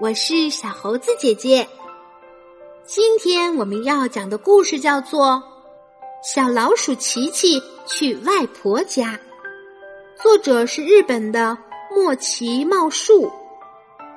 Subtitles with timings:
[0.00, 1.66] 我是小猴子姐姐。
[2.84, 5.26] 今天我们要讲的故事叫做
[6.34, 9.12] 《小老鼠琪琪去外婆家》，
[10.20, 11.56] 作者是日本的
[11.94, 13.30] 莫奇茂树，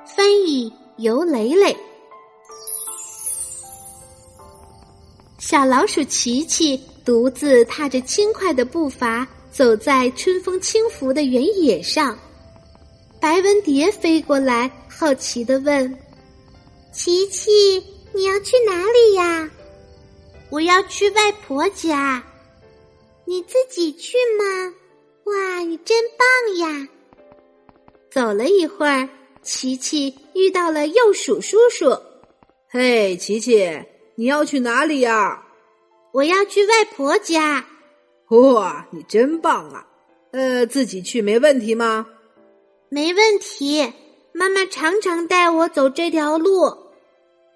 [0.04, 1.76] 翻译由蕾蕾。
[5.38, 12.18] 小老鼠琪琪独自踏着轻快的步伐，走在春风轻拂的原野上。
[13.20, 15.98] 白文蝶飞过来，好奇的问
[16.92, 17.50] ：“琪琪，
[18.12, 19.50] 你要去哪里呀
[20.50, 22.22] ？”“我要去外婆家。
[23.26, 24.72] ”“你自己去吗
[25.26, 26.88] ？”“哇，你真棒呀！”
[28.10, 29.08] 走了一会儿，
[29.42, 31.96] 琪琪遇到了鼬鼠叔叔。
[32.70, 33.68] “嘿，琪琪，
[34.14, 35.44] 你要去哪里呀
[36.14, 37.66] ？”“我要去外婆家。
[38.30, 39.86] ”“哇，你真棒啊！
[40.32, 42.06] 呃，自己去没问题吗？”
[42.90, 43.92] 没问题，
[44.32, 46.76] 妈妈常常带我走这条路。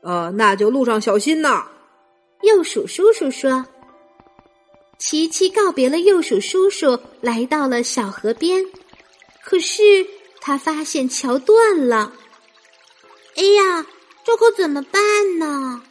[0.02, 1.66] 呃，那就路上小心呐。
[2.42, 3.64] 鼬鼠叔叔说
[4.98, 8.66] ：“琪琪告别了鼬鼠叔叔，来到了小河边。
[9.44, 10.06] 可是
[10.40, 12.12] 他发现桥断了。
[13.36, 13.86] 哎呀，
[14.24, 15.82] 这可怎么办呢？”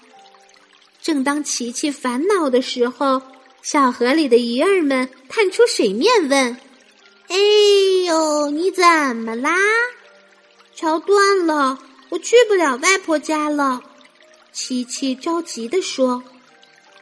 [1.01, 3.21] 正当琪琪烦恼的时候，
[3.63, 6.57] 小河里的鱼儿们探出水面问。
[7.29, 7.37] 哎
[8.11, 8.83] 呦，你怎
[9.15, 9.55] 么啦？
[10.75, 13.81] 桥断了，我去不了外婆家了。
[14.51, 16.21] 琪琪着急的说：“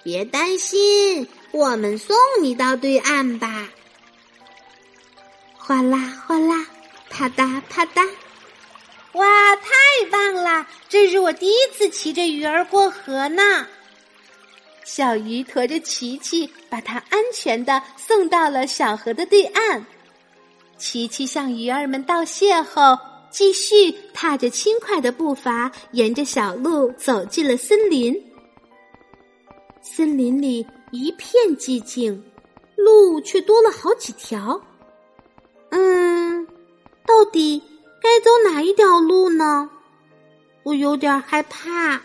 [0.03, 3.67] 别担心，我们送你到对岸吧。”
[5.57, 6.67] 哗啦哗啦，
[7.09, 8.07] 啪嗒啪嗒，
[9.13, 9.71] 哇，太
[10.11, 10.67] 棒了！
[10.87, 13.65] 这是我第一次骑着鱼儿过河呢。
[14.85, 19.85] 小鱼驮着琪琪，把它安全的送到了小河的对岸。
[20.79, 22.97] 琪琪向鱼儿们道谢后，
[23.29, 28.15] 继续踏着轻快的步伐，沿着小路走进了森林。
[29.81, 32.23] 森林里一片寂静，
[32.77, 34.59] 路却多了好几条。
[35.71, 36.47] 嗯，
[37.05, 37.61] 到底
[38.01, 39.69] 该走哪一条路呢？
[40.63, 42.01] 我有点害怕。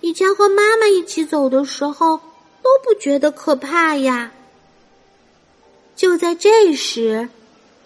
[0.00, 2.16] 以前和妈妈一起走的时候，
[2.62, 4.32] 都不觉得可怕呀。
[5.96, 7.28] 就在这时。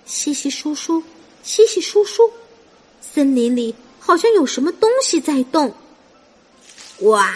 [0.05, 1.03] 稀稀疏疏，
[1.43, 2.31] 稀稀疏疏，
[3.01, 5.75] 森林里好像有什么东西在动。
[7.01, 7.33] 哇！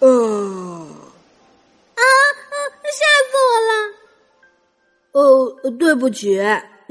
[0.00, 0.08] 呃，
[1.94, 2.54] 啊啊！
[2.84, 3.72] 吓死我了！
[5.12, 6.38] 哦，对不起，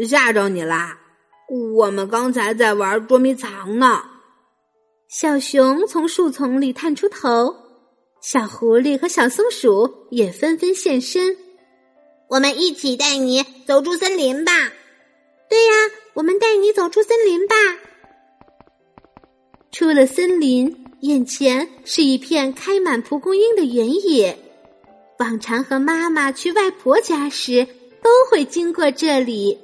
[0.07, 0.99] 吓着你啦。
[1.49, 4.03] 我们刚才在玩捉迷藏呢。
[5.07, 7.55] 小熊从树丛里探出头，
[8.21, 11.37] 小狐狸和小松鼠也纷纷现身。
[12.27, 14.51] 我们一起带你走出森林吧。
[15.49, 15.71] 对呀，
[16.13, 17.55] 我们带你走出森林吧。
[19.71, 24.37] 出了森林，眼前是一片开满蒲公英的原野。
[25.19, 27.65] 往常和妈妈去外婆家时，
[28.01, 29.57] 都会经过这里。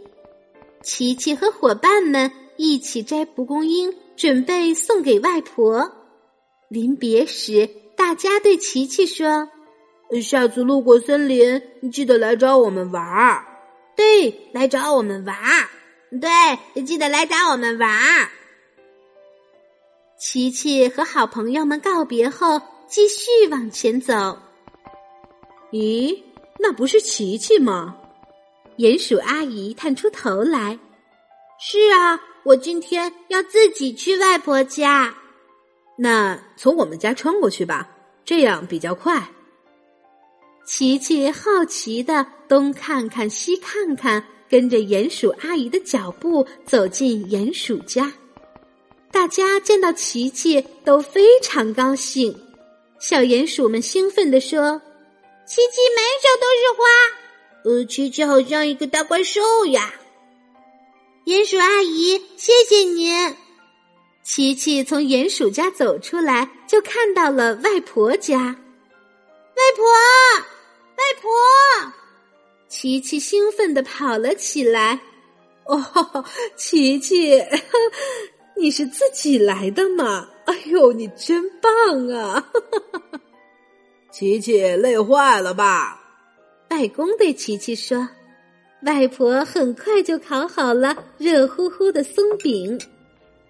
[0.81, 5.91] 琪琪和伙伴们一起摘蒲公英，准备送给外婆。
[6.69, 9.49] 临别时，大家对琪琪说。
[10.21, 13.45] 下次路过森林，记得来找我们玩儿。
[13.95, 15.67] 对，来找我们玩儿。
[16.21, 18.29] 对，记得来找我们玩儿。
[20.19, 24.37] 琪琪和好朋友们告别后，继续往前走。
[25.71, 26.21] 咦，
[26.59, 27.95] 那不是琪琪吗？
[28.77, 30.77] 鼹鼠阿姨探出头来。
[31.59, 35.13] 是啊，我今天要自己去外婆家。
[35.97, 37.89] 那从我们家穿过去吧，
[38.23, 39.27] 这样比较快。
[40.75, 48.11] 琪琪好奇的东看看西看看，跟着鼹鼠阿姨的脚步走进鼹鼠家。
[49.11, 52.35] 大家见到琪琪都非常高兴，
[52.99, 54.81] 小鼹鼠们兴奋地说
[55.45, 59.93] ：“琪琪满手都是花，呃，琪琪好像一个大怪兽呀！”
[61.25, 63.35] 鼹鼠阿姨，谢谢您。
[64.23, 68.39] 琪琪从鼹鼠家走出来，就看到了外婆家。
[68.39, 70.52] 外婆。
[70.95, 71.93] 外婆，
[72.67, 74.99] 琪琪兴奋的跑了起来。
[75.65, 76.25] 哦，
[76.57, 77.41] 琪琪，
[78.57, 80.29] 你是自己来的吗？
[80.45, 82.51] 哎呦，你真棒啊！
[84.11, 85.99] 琪琪累坏了吧？
[86.69, 88.09] 外公对琪琪说
[88.83, 92.79] ：“外婆很快就烤好了热乎乎的松饼，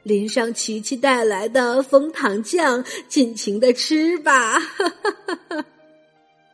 [0.04, 5.66] 淋上琪琪带来的枫糖酱，尽情的吃吧。”哈哈哈哈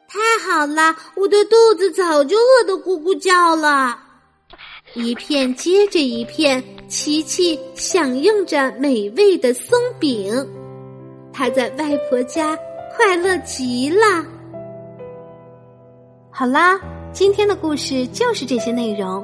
[0.10, 3.96] 太好了，我的肚子早就饿得咕咕叫了。
[4.96, 10.34] 一片接着一片，琪琪享用着美味的松饼。
[11.32, 12.58] 他在外婆家
[12.96, 14.26] 快乐极了。
[16.32, 16.80] 好啦，
[17.14, 19.24] 今天的故事就是这些内容，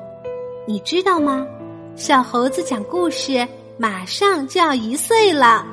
[0.68, 1.48] 你知道吗？
[1.96, 3.48] 小猴子讲故事
[3.80, 5.66] 马上就要一岁了，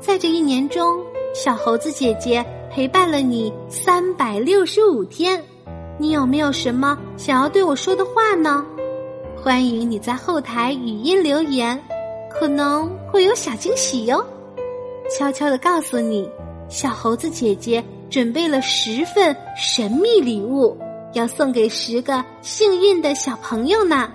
[0.00, 1.00] 在这一年中，
[1.32, 2.44] 小猴子姐姐
[2.78, 5.44] 陪伴了你三百六十五天。
[5.98, 8.64] 你有没有什么想要对我说的话呢？
[9.36, 11.76] 欢迎你在后台语音留言，
[12.30, 14.24] 可能会有小惊喜哟。
[15.10, 16.30] 悄悄的告诉你，
[16.68, 20.78] 小猴子姐姐准备了十份神秘礼物，
[21.14, 24.08] 要送给十个幸运的小朋友呢。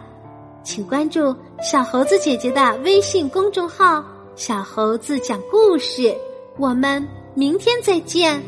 [0.64, 4.02] 请关注小猴子姐姐的微信公众号
[4.38, 6.16] “小猴子讲故事”，
[6.58, 7.06] 我们
[7.36, 8.42] 明天再见。